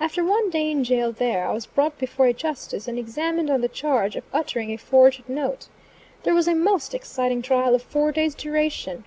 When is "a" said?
2.26-2.32, 4.72-4.76, 6.48-6.54